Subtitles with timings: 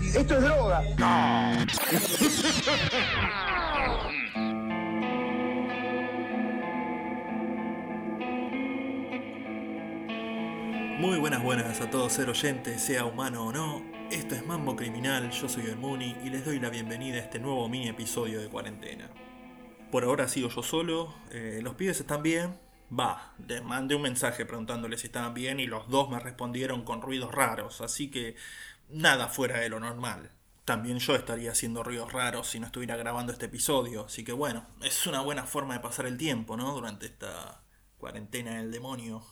[0.00, 0.82] Esto es droga.
[10.98, 13.82] Muy buenas buenas a todos ser oyentes, sea humano o no.
[14.10, 17.40] Esto es Mambo Criminal, yo soy el Muni y les doy la bienvenida a este
[17.40, 19.10] nuevo mini episodio de cuarentena.
[19.90, 22.58] Por ahora sigo yo solo, eh, los pibes están bien.
[22.90, 27.02] Va, les mandé un mensaje preguntándoles si estaban bien y los dos me respondieron con
[27.02, 28.34] ruidos raros, así que
[28.90, 30.30] nada fuera de lo normal.
[30.64, 34.66] También yo estaría haciendo ruidos raros si no estuviera grabando este episodio, así que bueno,
[34.82, 36.74] es una buena forma de pasar el tiempo, ¿no?
[36.74, 37.62] Durante esta
[37.96, 39.24] cuarentena del demonio.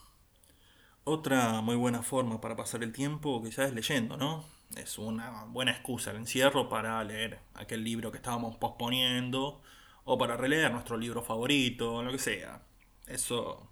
[1.05, 4.45] Otra muy buena forma para pasar el tiempo quizás es leyendo, ¿no?
[4.74, 9.62] Es una buena excusa el encierro para leer aquel libro que estábamos posponiendo
[10.04, 12.62] o para releer nuestro libro favorito, lo que sea.
[13.07, 13.70] Eso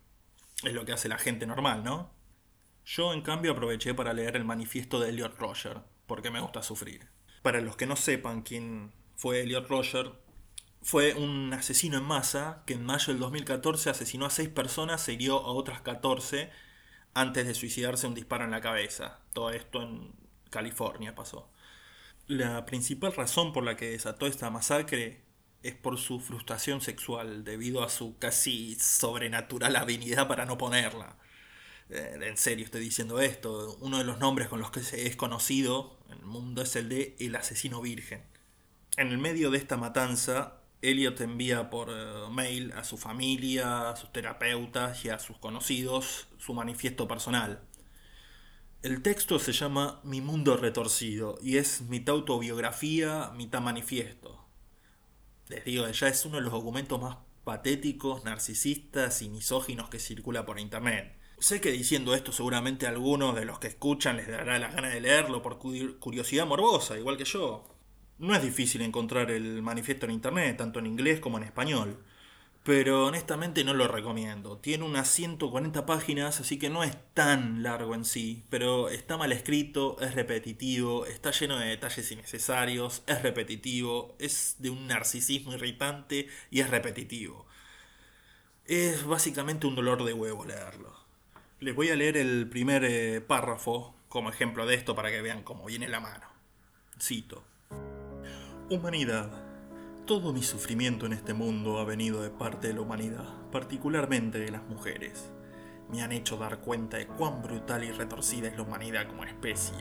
[0.62, 2.10] es lo que hace la gente normal, ¿no?
[2.84, 7.08] Yo en cambio aproveché para leer el manifiesto de Elliot Roger, porque me gusta sufrir.
[7.42, 10.12] Para los que no sepan quién fue Elliot Roger,
[10.82, 15.14] fue un asesino en masa que en mayo del 2014 asesinó a 6 personas e
[15.14, 16.50] hirió a otras 14
[17.14, 19.20] antes de suicidarse un disparo en la cabeza.
[19.32, 20.12] Todo esto en
[20.50, 21.48] California pasó.
[22.26, 25.22] La principal razón por la que desató esta masacre
[25.62, 31.16] es por su frustración sexual debido a su casi sobrenatural habilidad para no ponerla.
[31.90, 33.76] Eh, en serio estoy diciendo esto.
[33.80, 37.16] Uno de los nombres con los que es conocido en el mundo es el de
[37.18, 38.22] el asesino virgen.
[38.96, 43.96] En el medio de esta matanza, Elliot envía por eh, mail a su familia, a
[43.96, 47.62] sus terapeutas y a sus conocidos su manifiesto personal.
[48.82, 54.44] El texto se llama Mi mundo retorcido y es mitad autobiografía, mitad manifiesto.
[55.48, 60.44] Les digo, ya es uno de los documentos más patéticos, narcisistas y misóginos que circula
[60.44, 61.16] por internet.
[61.44, 64.88] Sé que diciendo esto seguramente a algunos de los que escuchan les dará la gana
[64.88, 67.68] de leerlo por curiosidad morbosa, igual que yo.
[68.16, 72.02] No es difícil encontrar el manifiesto en internet, tanto en inglés como en español.
[72.62, 74.56] Pero honestamente no lo recomiendo.
[74.56, 78.46] Tiene unas 140 páginas, así que no es tan largo en sí.
[78.48, 84.70] Pero está mal escrito, es repetitivo, está lleno de detalles innecesarios, es repetitivo, es de
[84.70, 87.46] un narcisismo irritante y es repetitivo.
[88.64, 91.03] Es básicamente un dolor de huevo leerlo.
[91.64, 95.42] Les voy a leer el primer eh, párrafo como ejemplo de esto para que vean
[95.42, 96.26] cómo viene la mano.
[97.00, 97.42] Cito.
[98.68, 99.30] Humanidad.
[100.04, 104.50] Todo mi sufrimiento en este mundo ha venido de parte de la humanidad, particularmente de
[104.50, 105.30] las mujeres.
[105.90, 109.78] Me han hecho dar cuenta de cuán brutal y retorcida es la humanidad como especie.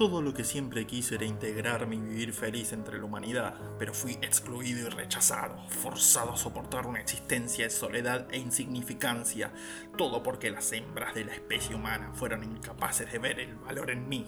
[0.00, 4.12] Todo lo que siempre quise era integrarme y vivir feliz entre la humanidad, pero fui
[4.22, 9.52] excluido y rechazado, forzado a soportar una existencia de soledad e insignificancia,
[9.98, 14.08] todo porque las hembras de la especie humana fueron incapaces de ver el valor en
[14.08, 14.26] mí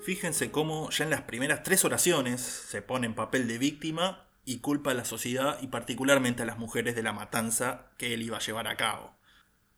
[0.00, 4.60] Fíjense cómo ya en las primeras tres oraciones se pone en papel de víctima y
[4.60, 8.38] culpa a la sociedad y particularmente a las mujeres de la matanza que él iba
[8.38, 9.17] a llevar a cabo.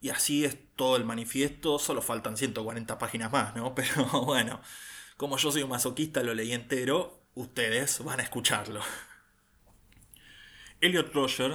[0.01, 3.75] Y así es todo el manifiesto, solo faltan 140 páginas más, ¿no?
[3.77, 4.61] Pero bueno,
[5.17, 8.81] como yo soy un masoquista, lo leí entero, ustedes van a escucharlo.
[10.81, 11.53] Elliot Roger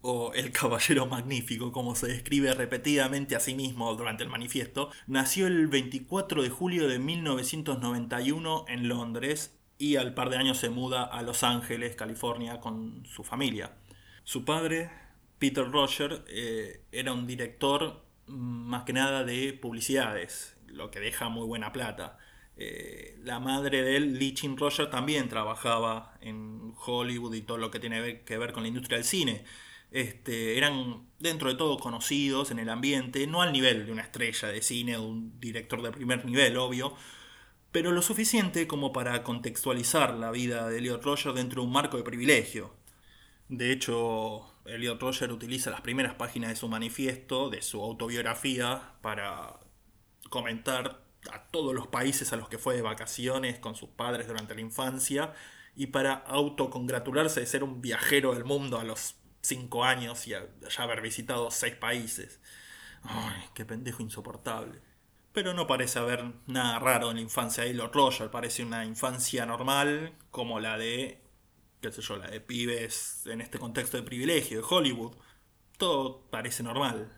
[0.00, 5.48] o el Caballero Magnífico, como se describe repetidamente a sí mismo durante el manifiesto, nació
[5.48, 11.04] el 24 de julio de 1991 en Londres y al par de años se muda
[11.04, 13.72] a Los Ángeles, California, con su familia.
[14.24, 14.90] Su padre,
[15.38, 21.28] Peter Roger, eh, era un director mm, más que nada de publicidades, lo que deja
[21.28, 22.18] muy buena plata.
[22.56, 27.70] Eh, la madre de él, Lee Chin Roger, también trabajaba en Hollywood y todo lo
[27.70, 29.44] que tiene que ver con la industria del cine.
[29.90, 34.48] Este, eran dentro de todo conocidos en el ambiente, no al nivel de una estrella
[34.48, 36.94] de cine o un director de primer nivel, obvio,
[37.72, 41.96] pero lo suficiente como para contextualizar la vida de Elliot Roger dentro de un marco
[41.96, 42.74] de privilegio.
[43.48, 49.58] De hecho, Elliot Roger utiliza las primeras páginas de su manifiesto, de su autobiografía, para
[50.28, 54.54] comentar a todos los países a los que fue de vacaciones con sus padres durante
[54.54, 55.32] la infancia
[55.74, 60.46] y para autocongratularse de ser un viajero del mundo a los cinco años y ya
[60.78, 62.40] haber visitado seis países.
[63.02, 64.80] Ay, qué pendejo insoportable.
[65.32, 69.46] Pero no parece haber nada raro en la infancia de Elliot Roger, parece una infancia
[69.46, 71.22] normal como la de,
[71.80, 75.14] qué sé yo, la de pibes en este contexto de privilegio de Hollywood.
[75.76, 77.12] Todo parece normal.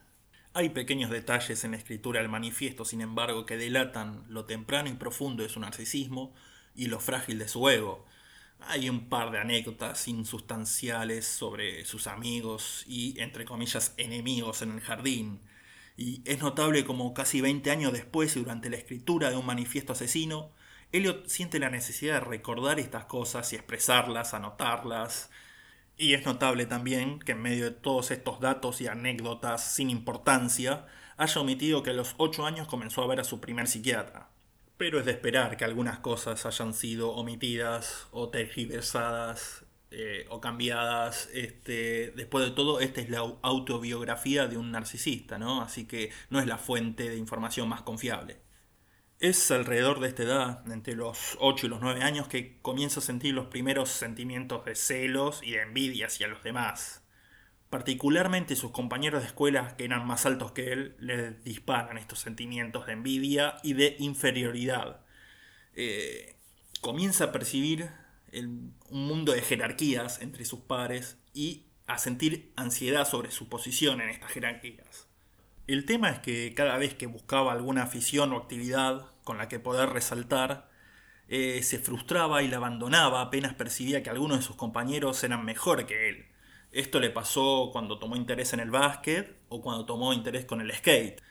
[0.53, 4.95] Hay pequeños detalles en la escritura del manifiesto, sin embargo, que delatan lo temprano y
[4.95, 6.35] profundo de su narcisismo
[6.75, 8.05] y lo frágil de su ego.
[8.61, 14.81] Hay un par de anécdotas insustanciales sobre sus amigos y, entre comillas, enemigos en el
[14.81, 15.41] jardín.
[15.97, 19.93] Y es notable como casi 20 años después y durante la escritura de un manifiesto
[19.93, 20.53] asesino,
[20.93, 25.31] Elliot siente la necesidad de recordar estas cosas y expresarlas, anotarlas.
[25.97, 30.87] Y es notable también que en medio de todos estos datos y anécdotas sin importancia,
[31.17, 34.31] haya omitido que a los 8 años comenzó a ver a su primer psiquiatra.
[34.79, 41.29] Pero es de esperar que algunas cosas hayan sido omitidas o tergiversadas eh, o cambiadas.
[41.35, 45.63] Este, después de todo, esta es la autobiografía de un narcisista, ¿no?
[45.63, 48.39] Así que no es la fuente de información más confiable.
[49.21, 53.03] Es alrededor de esta edad, entre los 8 y los 9 años, que comienza a
[53.03, 57.03] sentir los primeros sentimientos de celos y de envidia hacia los demás.
[57.69, 62.87] Particularmente sus compañeros de escuela, que eran más altos que él, le disparan estos sentimientos
[62.87, 65.05] de envidia y de inferioridad.
[65.75, 66.37] Eh,
[66.81, 67.91] comienza a percibir
[68.33, 74.09] un mundo de jerarquías entre sus pares y a sentir ansiedad sobre su posición en
[74.09, 75.10] estas jerarquías.
[75.71, 79.61] El tema es que cada vez que buscaba alguna afición o actividad con la que
[79.61, 80.69] poder resaltar,
[81.29, 85.87] eh, se frustraba y la abandonaba apenas percibía que algunos de sus compañeros eran mejor
[85.87, 86.27] que él.
[86.73, 90.75] Esto le pasó cuando tomó interés en el básquet o cuando tomó interés con el
[90.75, 91.23] skate.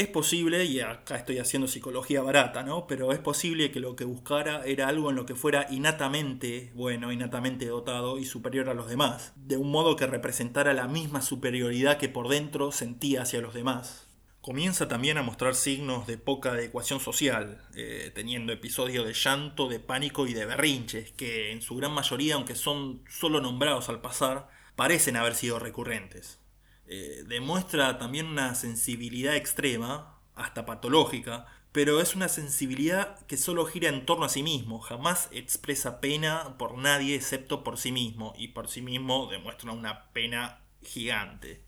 [0.00, 2.86] Es posible, y acá estoy haciendo psicología barata, ¿no?
[2.86, 7.12] Pero es posible que lo que buscara era algo en lo que fuera innatamente bueno,
[7.12, 11.98] innatamente dotado y superior a los demás, de un modo que representara la misma superioridad
[11.98, 14.08] que por dentro sentía hacia los demás.
[14.40, 19.80] Comienza también a mostrar signos de poca adecuación social, eh, teniendo episodios de llanto, de
[19.80, 24.48] pánico y de berrinches, que en su gran mayoría, aunque son solo nombrados al pasar,
[24.76, 26.39] parecen haber sido recurrentes.
[26.92, 33.88] Eh, demuestra también una sensibilidad extrema, hasta patológica, pero es una sensibilidad que solo gira
[33.88, 38.48] en torno a sí mismo, jamás expresa pena por nadie excepto por sí mismo, y
[38.48, 41.62] por sí mismo demuestra una pena gigante.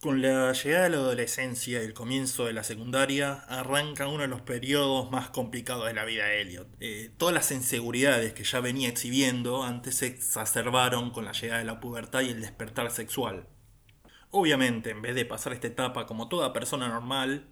[0.00, 4.28] Con la llegada de la adolescencia y el comienzo de la secundaria, arranca uno de
[4.28, 6.68] los periodos más complicados de la vida de Elliot.
[6.80, 11.66] Eh, todas las inseguridades que ya venía exhibiendo antes se exacerbaron con la llegada de
[11.66, 13.46] la pubertad y el despertar sexual.
[14.36, 17.46] Obviamente, en vez de pasar esta etapa como toda persona normal,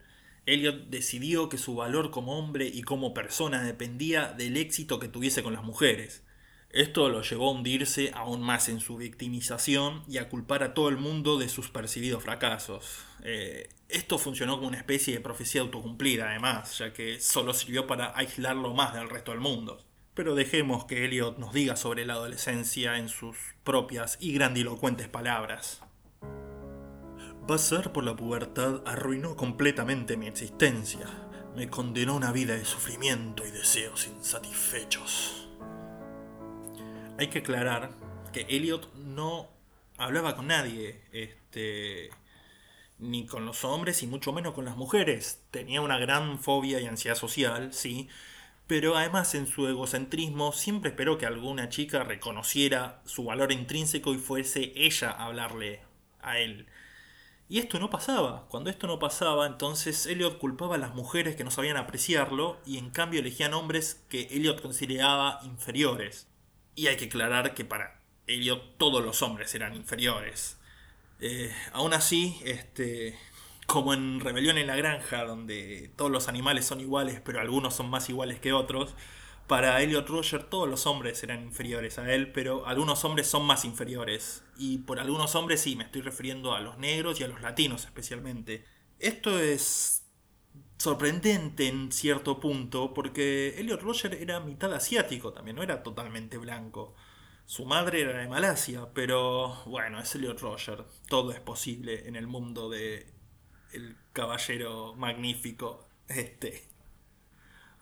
[0.47, 5.45] Elliot decidió que su valor como hombre y como persona dependía del éxito que tuviese
[5.45, 6.25] con las mujeres.
[6.71, 10.89] Esto lo llevó a hundirse aún más en su victimización y a culpar a todo
[10.89, 13.05] el mundo de sus percibidos fracasos.
[13.23, 18.19] Eh, esto funcionó como una especie de profecía autocumplida, además, ya que solo sirvió para
[18.19, 19.85] aislarlo más del resto del mundo.
[20.15, 25.81] Pero dejemos que Elliot nos diga sobre la adolescencia en sus propias y grandilocuentes palabras.
[27.47, 31.09] Pasar por la pubertad arruinó completamente mi existencia.
[31.57, 35.49] Me condenó a una vida de sufrimiento y deseos insatisfechos.
[37.19, 37.91] Hay que aclarar
[38.33, 39.49] que Elliot no
[39.99, 42.11] hablaba con nadie, este,
[43.01, 45.43] ni con los hombres y mucho menos con las mujeres.
[45.51, 48.09] Tenía una gran fobia y ansiedad social, sí,
[48.69, 54.19] pero además en su egocentrismo siempre esperó que alguna chica reconociera su valor intrínseco y
[54.19, 55.81] fuese ella a hablarle
[56.21, 56.69] a él.
[57.53, 58.47] Y esto no pasaba.
[58.49, 62.79] Cuando esto no pasaba, entonces Elliot culpaba a las mujeres que no sabían apreciarlo y
[62.79, 66.27] en cambio elegían hombres que Elliot consideraba inferiores.
[66.75, 70.57] Y hay que aclarar que para Elliot todos los hombres eran inferiores.
[71.21, 73.19] Eh, aún así, este,
[73.67, 77.91] como en Rebelión en la Granja, donde todos los animales son iguales, pero algunos son
[77.91, 78.95] más iguales que otros,
[79.47, 83.65] para Elliot Roger todos los hombres eran inferiores a él, pero algunos hombres son más
[83.65, 84.45] inferiores.
[84.57, 87.85] Y por algunos hombres sí, me estoy refiriendo a los negros y a los latinos
[87.85, 88.65] especialmente.
[88.99, 90.05] Esto es
[90.79, 96.95] sorprendente en cierto punto, porque Elliot Roger era mitad asiático también, no era totalmente blanco.
[97.47, 100.85] Su madre era de Malasia, pero bueno, es Elliot Roger.
[101.09, 103.07] Todo es posible en el mundo de
[103.73, 106.72] el caballero magnífico este.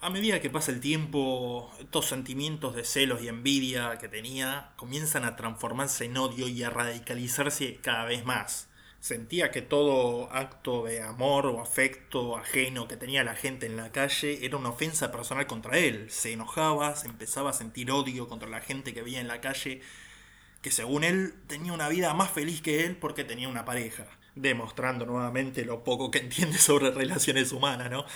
[0.03, 5.25] A medida que pasa el tiempo, estos sentimientos de celos y envidia que tenía comienzan
[5.25, 8.69] a transformarse en odio y a radicalizarse cada vez más.
[9.01, 13.93] Sentía que todo acto de amor o afecto ajeno que tenía la gente en la
[13.93, 16.11] calle era una ofensa personal contra él.
[16.11, 19.83] Se enojaba, se empezaba a sentir odio contra la gente que veía en la calle,
[20.63, 24.07] que según él tenía una vida más feliz que él porque tenía una pareja.
[24.35, 28.07] Demostrando nuevamente lo poco que entiende sobre relaciones humanas, ¿no?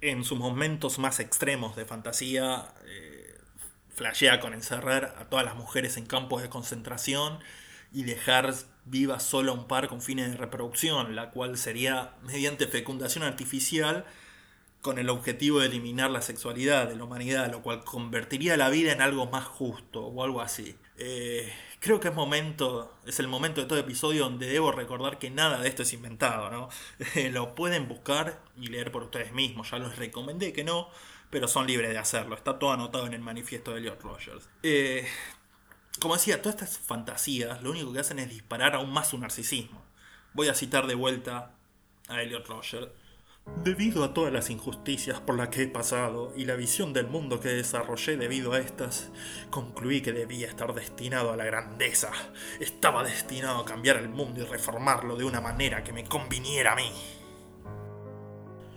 [0.00, 3.36] En sus momentos más extremos de fantasía, eh,
[3.94, 7.40] flashea con encerrar a todas las mujeres en campos de concentración
[7.92, 13.24] y dejar viva solo un par con fines de reproducción, la cual sería mediante fecundación
[13.24, 14.04] artificial
[14.80, 18.92] con el objetivo de eliminar la sexualidad de la humanidad, lo cual convertiría la vida
[18.92, 20.76] en algo más justo o algo así.
[20.96, 25.30] Eh, creo que es momento, es el momento de todo episodio donde debo recordar que
[25.30, 26.68] nada de esto es inventado, ¿no?
[27.30, 30.88] Lo pueden buscar y leer por ustedes mismos, ya les recomendé que no,
[31.30, 34.48] pero son libres de hacerlo, está todo anotado en el manifiesto de Elliot Rogers.
[34.62, 35.06] Eh,
[36.00, 39.84] como decía, todas estas fantasías lo único que hacen es disparar aún más su narcisismo.
[40.32, 41.52] Voy a citar de vuelta
[42.08, 42.88] a Elliot Rogers.
[43.56, 47.40] Debido a todas las injusticias por las que he pasado y la visión del mundo
[47.40, 49.10] que desarrollé debido a estas,
[49.50, 52.12] concluí que debía estar destinado a la grandeza.
[52.60, 56.76] Estaba destinado a cambiar el mundo y reformarlo de una manera que me conviniera a
[56.76, 56.90] mí.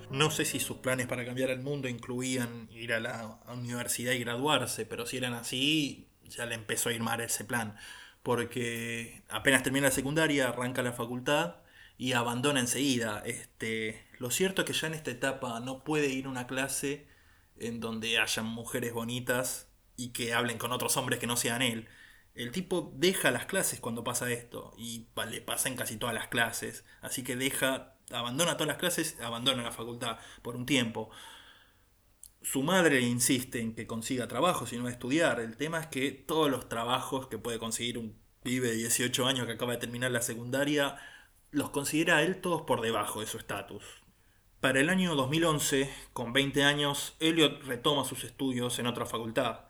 [0.09, 4.19] No sé si sus planes para cambiar el mundo incluían ir a la universidad y
[4.19, 7.77] graduarse, pero si eran así, ya le empezó a ir mal ese plan.
[8.23, 11.60] Porque apenas termina la secundaria, arranca la facultad
[11.97, 13.21] y abandona enseguida.
[13.25, 17.07] Este, lo cierto es que ya en esta etapa no puede ir a una clase
[17.57, 21.87] en donde hayan mujeres bonitas y que hablen con otros hombres que no sean él.
[22.33, 26.27] El tipo deja las clases cuando pasa esto y le pasa en casi todas las
[26.29, 26.85] clases.
[27.01, 31.09] Así que deja, abandona todas las clases, abandona la facultad por un tiempo.
[32.41, 35.39] Su madre le insiste en que consiga trabajo, si no va a estudiar.
[35.39, 39.45] El tema es que todos los trabajos que puede conseguir un pibe de 18 años
[39.45, 40.97] que acaba de terminar la secundaria
[41.51, 43.83] los considera él todos por debajo de su estatus.
[44.61, 49.61] Para el año 2011, con 20 años, Elliot retoma sus estudios en otra facultad.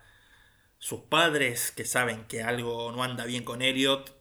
[0.77, 4.15] Sus padres, que saben que algo no anda bien con Elliot,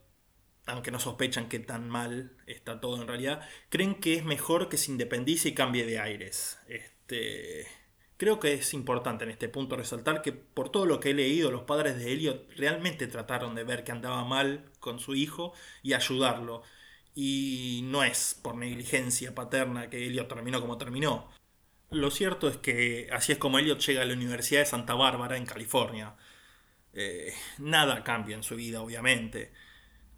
[0.66, 4.76] aunque no sospechan que tan mal está todo en realidad, creen que es mejor que
[4.76, 6.58] se independice y cambie de aires.
[6.68, 7.66] Este,
[8.16, 11.50] creo que es importante en este punto resaltar que por todo lo que he leído,
[11.50, 15.52] los padres de Elliot realmente trataron de ver que andaba mal con su hijo
[15.82, 16.62] y ayudarlo
[17.14, 21.30] y no es por negligencia paterna que Elliot terminó como terminó.
[21.90, 25.36] Lo cierto es que así es como Elliot llega a la Universidad de Santa Bárbara
[25.36, 26.14] en California.
[26.92, 29.52] Eh, nada cambia en su vida, obviamente.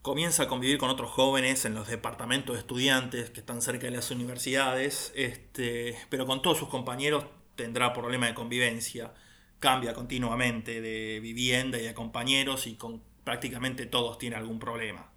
[0.02, 3.92] Comienza a convivir con otros jóvenes en los departamentos de estudiantes que están cerca de
[3.92, 7.24] las universidades, este, pero con todos sus compañeros
[7.56, 9.14] tendrá problemas de convivencia.
[9.60, 15.11] Cambia continuamente de vivienda y de compañeros y con prácticamente todos tiene algún problema.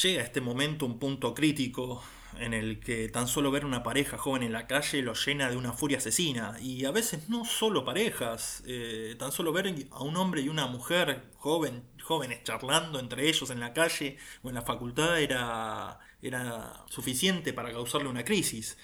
[0.00, 2.02] Llega este momento un punto crítico
[2.38, 5.56] en el que tan solo ver una pareja joven en la calle lo llena de
[5.58, 6.56] una furia asesina.
[6.62, 10.66] Y a veces no solo parejas, eh, tan solo ver a un hombre y una
[10.66, 16.84] mujer joven, jóvenes charlando entre ellos en la calle o en la facultad era, era
[16.88, 18.78] suficiente para causarle una crisis.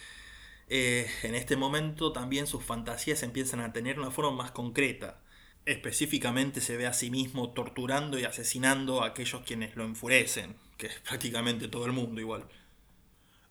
[0.68, 5.22] Eh, en este momento también sus fantasías empiezan a tener una forma más concreta.
[5.64, 10.86] Específicamente se ve a sí mismo torturando y asesinando a aquellos quienes lo enfurecen que
[10.86, 12.46] es prácticamente todo el mundo igual.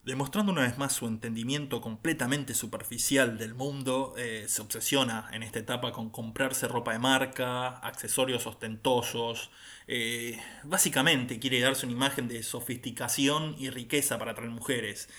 [0.08, 5.58] Demostrando una vez más su entendimiento completamente superficial del mundo, eh, se obsesiona en esta
[5.58, 9.50] etapa con comprarse ropa de marca, accesorios ostentosos.
[9.86, 15.10] Eh, básicamente quiere darse una imagen de sofisticación y riqueza para atraer mujeres.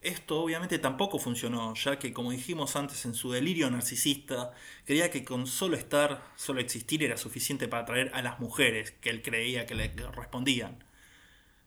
[0.00, 4.54] Esto obviamente tampoco funcionó, ya que como dijimos antes en su delirio narcisista,
[4.86, 9.10] creía que con solo estar, solo existir era suficiente para atraer a las mujeres que
[9.10, 10.87] él creía que le respondían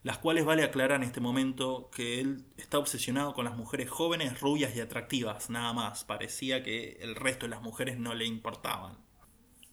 [0.04, 4.40] las cuales vale aclarar en este momento que él está obsesionado con las mujeres jóvenes,
[4.40, 6.04] rubias y atractivas, nada más.
[6.04, 8.98] Parecía que el resto de las mujeres no le importaban.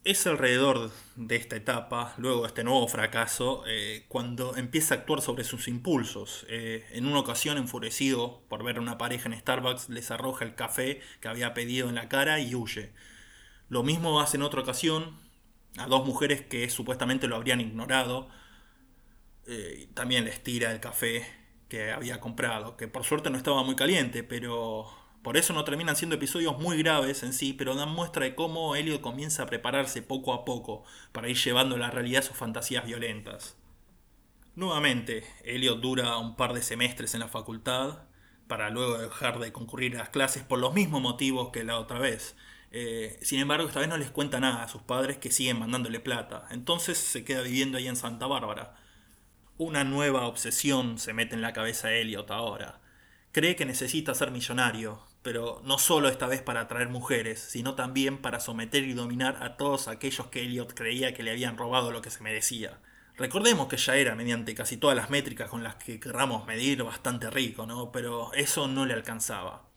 [0.05, 5.21] Es alrededor de esta etapa, luego de este nuevo fracaso, eh, cuando empieza a actuar
[5.21, 6.45] sobre sus impulsos.
[6.47, 10.55] Eh, en una ocasión, enfurecido por ver a una pareja en Starbucks, les arroja el
[10.55, 12.93] café que había pedido en la cara y huye.
[13.67, 15.17] Lo mismo hace en otra ocasión
[15.77, 18.29] a dos mujeres que supuestamente lo habrían ignorado,
[19.49, 21.25] eh, también les tira el café
[21.69, 24.87] que había comprado, que por suerte no estaba muy caliente, pero
[25.23, 28.75] por eso no terminan siendo episodios muy graves en sí, pero dan muestra de cómo
[28.75, 32.85] Elliot comienza a prepararse poco a poco para ir llevando a la realidad sus fantasías
[32.85, 33.57] violentas.
[34.55, 38.03] Nuevamente, Elliot dura un par de semestres en la facultad
[38.47, 41.99] para luego dejar de concurrir a las clases por los mismos motivos que la otra
[41.99, 42.35] vez.
[42.71, 45.99] Eh, sin embargo, esta vez no les cuenta nada a sus padres que siguen mandándole
[45.99, 46.47] plata.
[46.51, 48.75] Entonces se queda viviendo ahí en Santa Bárbara.
[49.59, 52.79] Una nueva obsesión se mete en la cabeza de Elliot ahora.
[53.33, 58.19] Cree que necesita ser millonario, pero no solo esta vez para atraer mujeres, sino también
[58.19, 62.01] para someter y dominar a todos aquellos que Elliot creía que le habían robado lo
[62.01, 62.79] que se merecía.
[63.17, 67.29] Recordemos que ya era, mediante casi todas las métricas con las que querramos medir, bastante
[67.29, 67.91] rico, ¿no?
[67.91, 69.67] Pero eso no le alcanzaba.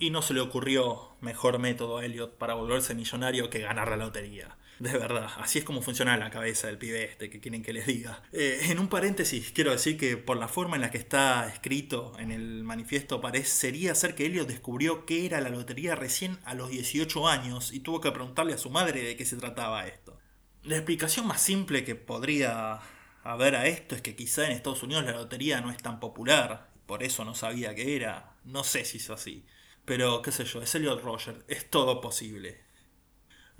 [0.00, 3.96] Y no se le ocurrió mejor método a Elliot para volverse millonario que ganar la
[3.96, 4.56] lotería.
[4.80, 7.86] De verdad, así es como funciona la cabeza del pibe este que quieren que les
[7.86, 8.22] diga.
[8.32, 12.14] Eh, en un paréntesis, quiero decir que por la forma en la que está escrito
[12.18, 16.70] en el manifiesto, parecería ser que Elliot descubrió qué era la lotería recién a los
[16.70, 20.18] 18 años y tuvo que preguntarle a su madre de qué se trataba esto.
[20.62, 22.80] La explicación más simple que podría
[23.22, 26.00] a ver a esto es que quizá en Estados Unidos la lotería no es tan
[26.00, 28.32] popular, por eso no sabía que era.
[28.44, 29.44] No sé si es así.
[29.84, 32.69] Pero qué sé yo, es Elliot Roger, es todo posible.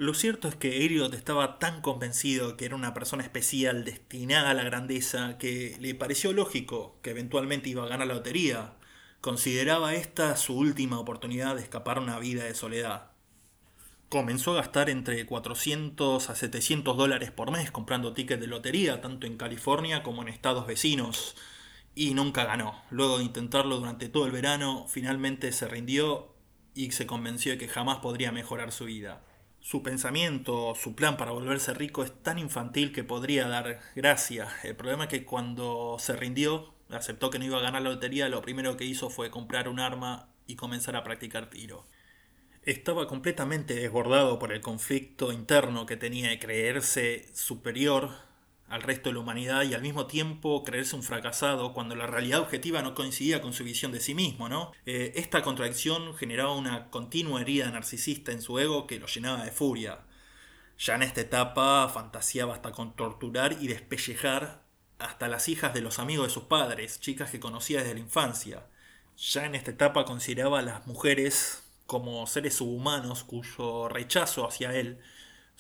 [0.01, 4.55] Lo cierto es que Elliot estaba tan convencido que era una persona especial destinada a
[4.55, 8.73] la grandeza que le pareció lógico que eventualmente iba a ganar la lotería.
[9.21, 13.11] Consideraba esta su última oportunidad de escapar a una vida de soledad.
[14.09, 19.27] Comenzó a gastar entre 400 a 700 dólares por mes comprando tickets de lotería, tanto
[19.27, 21.37] en California como en estados vecinos,
[21.95, 22.83] y nunca ganó.
[22.89, 26.33] Luego de intentarlo durante todo el verano, finalmente se rindió
[26.75, 29.27] y se convenció de que jamás podría mejorar su vida.
[29.61, 34.49] Su pensamiento, su plan para volverse rico es tan infantil que podría dar gracia.
[34.65, 38.29] El problema es que cuando se rindió, aceptó que no iba a ganar la lotería,
[38.29, 41.87] lo primero que hizo fue comprar un arma y comenzar a practicar tiro.
[42.63, 48.11] Estaba completamente desbordado por el conflicto interno que tenía de creerse superior
[48.71, 52.41] al resto de la humanidad y al mismo tiempo creerse un fracasado cuando la realidad
[52.41, 54.71] objetiva no coincidía con su visión de sí mismo, ¿no?
[54.87, 59.51] Eh, esta contradicción generaba una continua herida narcisista en su ego que lo llenaba de
[59.51, 59.99] furia.
[60.79, 64.63] Ya en esta etapa fantaseaba hasta con torturar y despellejar
[65.01, 68.67] hasta las hijas de los amigos de sus padres, chicas que conocía desde la infancia.
[69.17, 75.01] Ya en esta etapa consideraba a las mujeres como seres subhumanos cuyo rechazo hacia él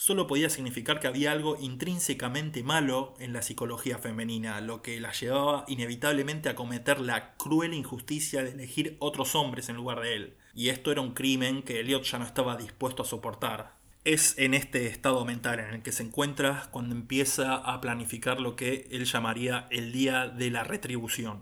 [0.01, 5.13] solo podía significar que había algo intrínsecamente malo en la psicología femenina, lo que la
[5.13, 10.37] llevaba inevitablemente a cometer la cruel injusticia de elegir otros hombres en lugar de él.
[10.55, 13.75] Y esto era un crimen que Elliot ya no estaba dispuesto a soportar.
[14.05, 18.57] Es en este estado mental en el que se encuentra cuando empieza a planificar lo
[18.57, 21.41] que él llamaría el día de la retribución.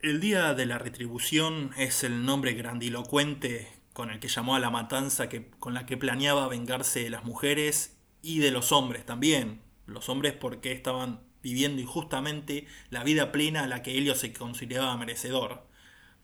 [0.00, 4.68] El día de la retribución es el nombre grandilocuente con el que llamó a la
[4.68, 9.62] matanza que, con la que planeaba vengarse de las mujeres y de los hombres también.
[9.86, 14.98] Los hombres porque estaban viviendo injustamente la vida plena a la que Helio se consideraba
[14.98, 15.66] merecedor.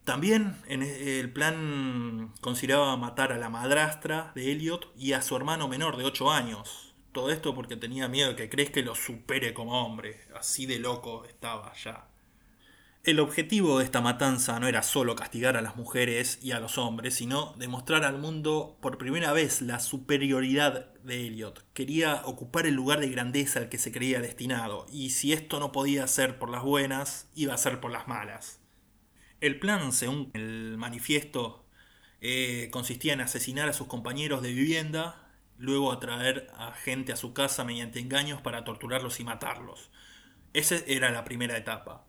[0.05, 5.35] También en e, el plan consideraba matar a la madrastra de Elliot y a su
[5.35, 6.95] hermano menor de 8 años.
[7.13, 10.21] Todo esto porque tenía miedo de que crezca y lo supere como hombre.
[10.39, 12.12] Así de loco estaba ya.
[13.05, 16.79] El objetivo de esta matanza no era solo castigar a las mujeres y a los
[16.79, 21.65] hombres, sino demostrar al mundo por primera vez la superioridad de Elliot.
[21.73, 25.73] Quería ocupar el lugar de grandeza al que se creía destinado, y si esto no
[25.73, 28.61] podía ser por las buenas, iba a ser por las malas.
[29.41, 31.67] El plan, según el manifiesto,
[32.21, 37.33] eh, consistía en asesinar a sus compañeros de vivienda, luego atraer a gente a su
[37.35, 39.91] casa mediante engaños para torturarlos y matarlos.
[40.53, 42.07] Esa era la primera etapa.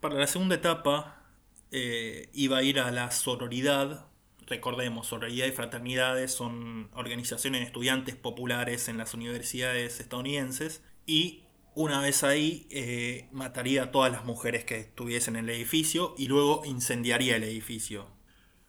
[0.00, 1.22] Para la segunda etapa
[1.70, 4.06] eh, iba a ir a la sororidad.
[4.46, 10.82] Recordemos, sororidad y fraternidades son organizaciones de estudiantes populares en las universidades estadounidenses.
[11.06, 11.42] Y
[11.74, 16.28] una vez ahí eh, mataría a todas las mujeres que estuviesen en el edificio y
[16.28, 18.06] luego incendiaría el edificio.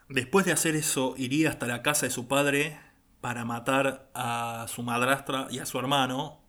[0.09, 2.77] Después de hacer eso, iría hasta la casa de su padre
[3.21, 6.41] para matar a su madrastra y a su hermano,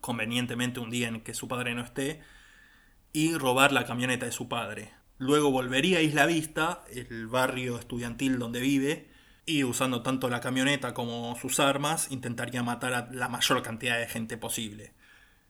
[0.00, 2.20] convenientemente un día en que su padre no esté,
[3.12, 4.92] y robar la camioneta de su padre.
[5.18, 9.10] Luego volvería a Isla Vista, el barrio estudiantil donde vive,
[9.46, 14.06] y usando tanto la camioneta como sus armas, intentaría matar a la mayor cantidad de
[14.06, 14.92] gente posible.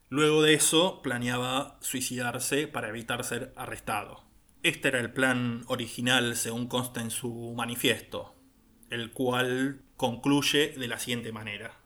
[0.09, 4.25] Luego de eso, planeaba suicidarse para evitar ser arrestado.
[4.63, 8.35] Este era el plan original según consta en su manifiesto,
[8.89, 11.78] el cual concluye de la siguiente manera.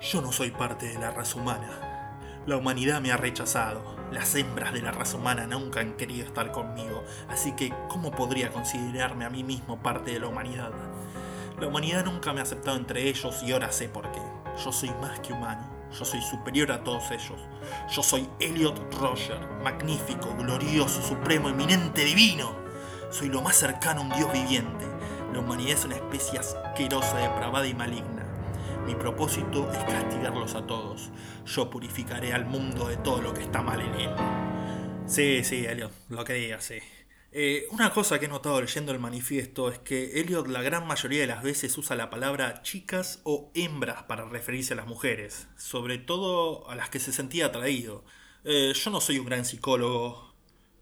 [0.00, 2.12] Yo no soy parte de la raza humana.
[2.46, 3.96] La humanidad me ha rechazado.
[4.12, 8.50] Las hembras de la raza humana nunca han querido estar conmigo, así que ¿cómo podría
[8.50, 10.70] considerarme a mí mismo parte de la humanidad?
[11.60, 14.20] La humanidad nunca me ha aceptado entre ellos y ahora sé por qué.
[14.64, 15.68] Yo soy más que humano.
[15.90, 17.40] Yo soy superior a todos ellos.
[17.90, 22.52] Yo soy Elliot Roger, magnífico, glorioso, supremo, eminente, divino.
[23.10, 24.86] Soy lo más cercano a un dios viviente.
[25.32, 28.17] La humanidad es una especie asquerosa, depravada y maligna.
[28.88, 31.10] Mi propósito es castigarlos a todos.
[31.44, 34.10] Yo purificaré al mundo de todo lo que está mal en él.
[35.06, 36.78] Sí, sí, Elliot, lo que digas, sí.
[37.30, 41.20] Eh, una cosa que he notado leyendo el manifiesto es que Elliot la gran mayoría
[41.20, 45.98] de las veces usa la palabra chicas o hembras para referirse a las mujeres, sobre
[45.98, 48.06] todo a las que se sentía atraído.
[48.44, 50.27] Eh, yo no soy un gran psicólogo,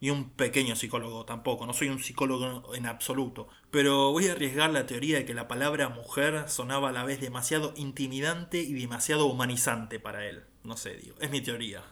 [0.00, 4.70] ni un pequeño psicólogo tampoco, no soy un psicólogo en absoluto, pero voy a arriesgar
[4.70, 9.26] la teoría de que la palabra mujer sonaba a la vez demasiado intimidante y demasiado
[9.26, 10.44] humanizante para él.
[10.64, 11.82] No sé, digo, es mi teoría.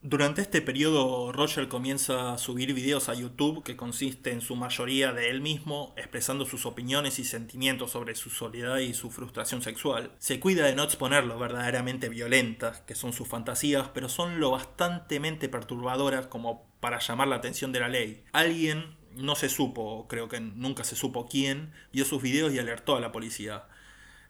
[0.00, 5.12] Durante este periodo, Roger comienza a subir videos a YouTube que consiste en su mayoría
[5.12, 10.12] de él mismo expresando sus opiniones y sentimientos sobre su soledad y su frustración sexual.
[10.20, 15.48] Se cuida de no exponerlo verdaderamente violentas, que son sus fantasías, pero son lo bastantemente
[15.48, 18.24] perturbadoras como para llamar la atención de la ley.
[18.32, 22.96] Alguien, no se supo, creo que nunca se supo quién, vio sus videos y alertó
[22.96, 23.64] a la policía.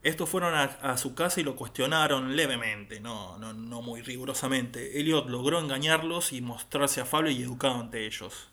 [0.02, 5.00] Estos fueron a, su casa y lo cuestionaron levemente, no, no, no muy rigurosamente.
[5.00, 8.48] Elliot logró engañarlos y mostrarse afable y educado ante ellos.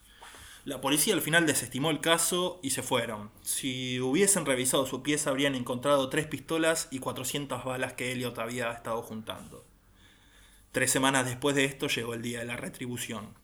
[0.66, 3.30] La policía al final desestimó el caso y se fueron.
[3.44, 8.72] Si hubiesen revisado su pieza habrían encontrado tres pistolas y 400 balas que Elliot había
[8.72, 9.64] estado juntando.
[10.72, 13.36] Tres semanas después de esto llegó el día de la retribución.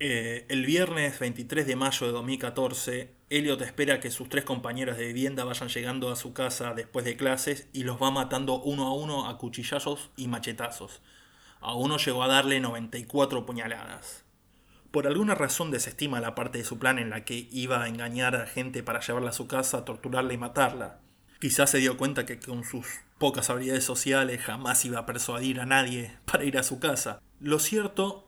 [0.00, 5.06] Eh, el viernes 23 de mayo de 2014, Elliot espera que sus tres compañeros de
[5.06, 8.94] vivienda vayan llegando a su casa después de clases y los va matando uno a
[8.94, 11.02] uno a cuchillazos y machetazos.
[11.60, 14.24] A uno llegó a darle 94 puñaladas.
[14.92, 18.36] Por alguna razón desestima la parte de su plan en la que iba a engañar
[18.36, 21.00] a gente para llevarla a su casa, torturarla y matarla.
[21.40, 22.86] Quizás se dio cuenta que con sus
[23.18, 27.20] pocas habilidades sociales jamás iba a persuadir a nadie para ir a su casa.
[27.40, 28.27] Lo cierto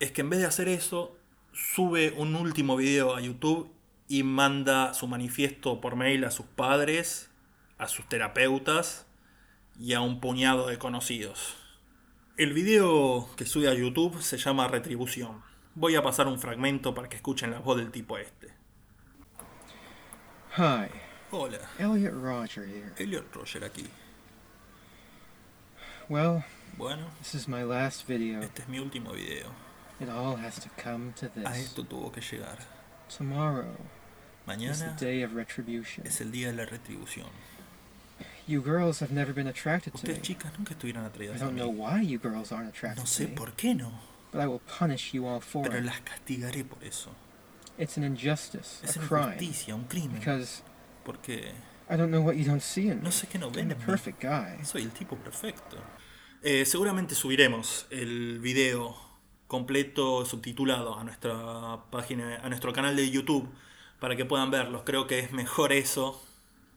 [0.00, 1.16] es que en vez de hacer eso,
[1.52, 3.70] sube un último video a YouTube
[4.08, 7.30] y manda su manifiesto por mail a sus padres,
[7.78, 9.06] a sus terapeutas
[9.78, 11.56] y a un puñado de conocidos.
[12.38, 15.42] El video que sube a YouTube se llama Retribución.
[15.74, 18.48] Voy a pasar un fragmento para que escuchen la voz del tipo este.
[20.56, 20.88] Hi.
[21.30, 21.58] Hola.
[21.78, 22.92] Elliot Roger here.
[22.96, 23.86] Elliot Roger aquí.
[26.08, 26.42] Well,
[26.76, 28.40] bueno, this is my last video.
[28.40, 29.69] Este es mi último video.
[30.00, 31.44] It all has to come to this.
[31.46, 32.58] A esto tuvo que llegar.
[33.16, 33.76] Tomorrow
[34.46, 36.06] Mañana is the day of retribution.
[36.06, 37.26] es el día de la retribución.
[38.46, 40.22] You girls have never been attracted to Ustedes me.
[40.22, 41.76] chicas nunca estuvieron I atraídas a don't know mí.
[41.78, 43.92] why you girls aren't attracted No to sé me, por qué no,
[44.32, 45.84] but I will punish you all for pero it.
[45.84, 47.10] las castigaré por eso.
[47.78, 50.18] It's an injustice, Es a una crime, injusticia, un crimen.
[50.18, 50.62] because
[51.04, 51.52] Porque
[51.88, 53.02] I don't know what you don't see in me.
[53.04, 53.86] no sé qué no I'm ven the en mí.
[53.86, 54.64] perfect guy.
[54.64, 55.76] Soy el tipo perfecto.
[56.42, 58.96] Eh, seguramente subiremos el video
[59.50, 63.52] completo subtitulado a nuestra página, a nuestro canal de YouTube
[63.98, 64.82] para que puedan verlos.
[64.86, 66.22] Creo que es mejor eso,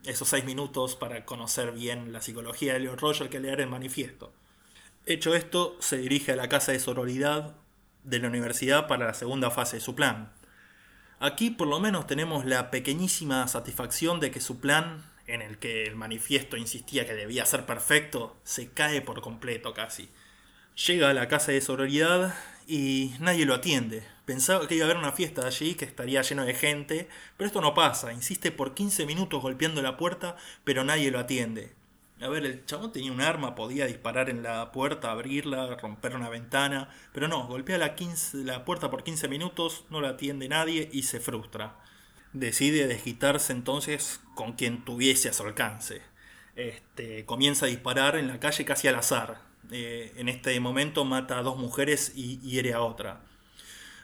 [0.05, 4.33] esos seis minutos para conocer bien la psicología de Leo Roger que leer el manifiesto.
[5.05, 7.55] Hecho esto, se dirige a la casa de sororidad
[8.03, 10.33] de la universidad para la segunda fase de su plan.
[11.19, 15.83] Aquí por lo menos tenemos la pequeñísima satisfacción de que su plan, en el que
[15.83, 20.09] el manifiesto insistía que debía ser perfecto, se cae por completo casi.
[20.87, 22.33] Llega a la casa de sororidad
[22.67, 24.03] y nadie lo atiende.
[24.25, 27.61] Pensaba que iba a haber una fiesta allí, que estaría lleno de gente, pero esto
[27.61, 28.13] no pasa.
[28.13, 31.73] Insiste por 15 minutos golpeando la puerta, pero nadie lo atiende.
[32.21, 36.29] A ver, el chabón tenía un arma, podía disparar en la puerta, abrirla, romper una
[36.29, 40.89] ventana, pero no, golpea la, 15 la puerta por 15 minutos, no la atiende nadie
[40.93, 41.75] y se frustra.
[42.31, 46.01] Decide desquitarse entonces con quien tuviese a su alcance.
[46.55, 49.52] Este, comienza a disparar en la calle casi al azar.
[49.71, 53.21] Eh, en este momento mata a dos mujeres y hiere a otra.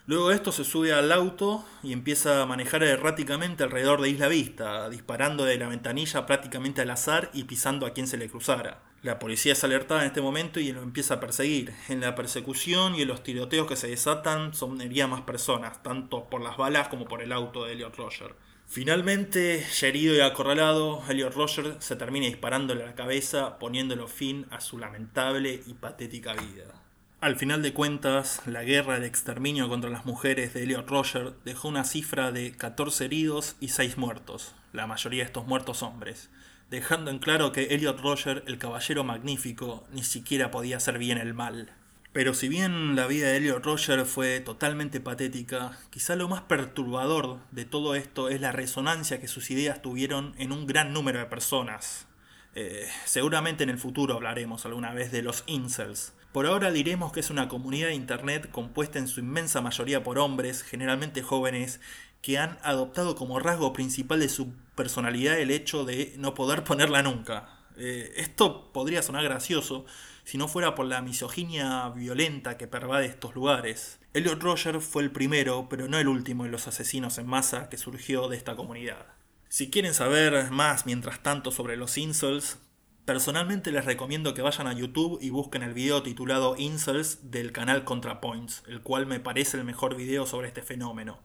[0.10, 4.28] Luego de esto se sube al auto y empieza a manejar erráticamente alrededor de Isla
[4.28, 8.82] Vista, disparando de la ventanilla prácticamente al azar y pisando a quien se le cruzara.
[9.04, 11.76] La policía es alertada en este momento y lo empieza a perseguir.
[11.89, 16.28] En la persecución y en los tiroteos que se desatan son heridas más personas, tanto
[16.28, 18.34] por las balas como por el auto de Elliot Roger.
[18.72, 24.46] Finalmente, ya herido y acorralado, Elliot Roger se termina disparándole a la cabeza, poniéndolo fin
[24.52, 26.80] a su lamentable y patética vida.
[27.20, 31.68] Al final de cuentas, la guerra de exterminio contra las mujeres de Elliot Roger dejó
[31.68, 36.30] una cifra de 14 heridos y 6 muertos, la mayoría de estos muertos hombres,
[36.70, 41.34] dejando en claro que Elliot Roger, el caballero magnífico, ni siquiera podía hacer bien el
[41.34, 41.74] mal.
[42.12, 47.38] Pero si bien la vida de Elliot Roger fue totalmente patética, quizá lo más perturbador
[47.52, 51.26] de todo esto es la resonancia que sus ideas tuvieron en un gran número de
[51.26, 52.08] personas.
[52.56, 56.13] Eh, seguramente en el futuro hablaremos alguna vez de los incels.
[56.32, 60.17] Por ahora diremos que es una comunidad de internet compuesta en su inmensa mayoría por
[60.17, 61.80] hombres, generalmente jóvenes,
[62.24, 67.04] que han adoptado como rasgo principal de su personalidad el hecho de no poder ponerla
[67.04, 67.50] nunca.
[67.78, 69.86] Eh, esto podría sonar gracioso
[70.30, 74.00] si no fuera por la misoginia violenta que pervade estos lugares.
[74.13, 77.80] Elliot Roger fue el primero, pero no el último de los asesinos en masa que
[77.80, 79.08] surgió de esta comunidad.
[79.48, 82.60] Si quieren saber más mientras tanto sobre los incels,
[83.06, 87.84] personalmente les recomiendo que vayan a YouTube y busquen el video titulado Incels del canal
[87.84, 91.24] ContraPoints, el cual me parece el mejor video sobre este fenómeno.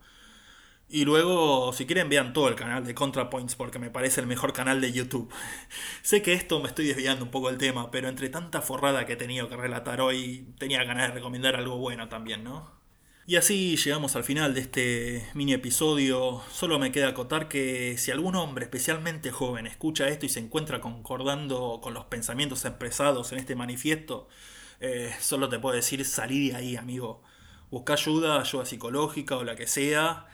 [0.89, 4.53] Y luego, si quieren, vean todo el canal de ContraPoints porque me parece el mejor
[4.53, 5.33] canal de YouTube.
[6.03, 9.15] sé que esto me estoy desviando un poco del tema, pero entre tanta forrada que
[9.15, 12.71] he tenido que relatar hoy, tenía ganas de recomendar algo bueno también, ¿no?
[13.27, 16.43] Y así llegamos al final de este mini episodio.
[16.53, 20.81] Solo me queda acotar que si algún hombre, especialmente joven, escucha esto y se encuentra
[20.83, 24.29] concordando con los pensamientos expresados en este manifiesto,
[24.81, 27.23] eh, solo te puedo decir salí de ahí, amigo.
[27.71, 30.27] Busca ayuda, ayuda psicológica o la que sea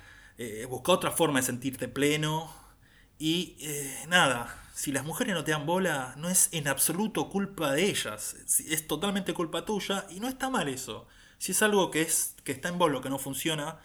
[0.43, 2.51] eh, busca otra forma de sentirte pleno.
[3.19, 7.73] Y eh, nada, si las mujeres no te dan bola, no es en absoluto culpa
[7.73, 8.35] de ellas,
[8.67, 11.07] es totalmente culpa tuya y no está mal eso.
[11.37, 13.81] Si es algo que, es, que está en vos lo que no funciona,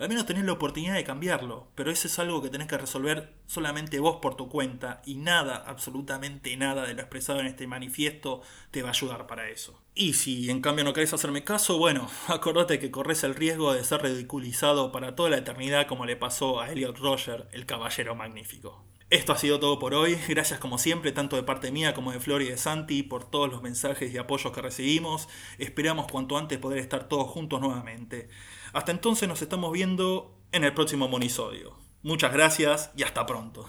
[0.00, 3.34] al menos tenés la oportunidad de cambiarlo, pero eso es algo que tenés que resolver
[3.46, 8.40] solamente vos por tu cuenta y nada, absolutamente nada de lo expresado en este manifiesto
[8.70, 9.80] te va a ayudar para eso.
[9.94, 13.84] Y si en cambio no querés hacerme caso, bueno, acordate que corres el riesgo de
[13.84, 18.84] ser ridiculizado para toda la eternidad como le pasó a Elliot Roger, el caballero magnífico.
[19.10, 20.16] Esto ha sido todo por hoy.
[20.28, 23.50] Gracias como siempre, tanto de parte mía como de Flor y de Santi, por todos
[23.50, 25.28] los mensajes y apoyos que recibimos.
[25.58, 28.28] Esperamos cuanto antes poder estar todos juntos nuevamente.
[28.72, 31.76] Hasta entonces nos estamos viendo en el próximo monisodio.
[32.02, 33.68] Muchas gracias y hasta pronto.